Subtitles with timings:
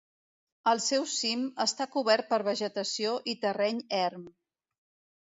[0.71, 4.29] El seu cim està cobert per vegetació i terreny erm.